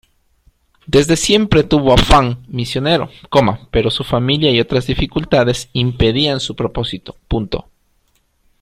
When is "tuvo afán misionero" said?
1.63-3.11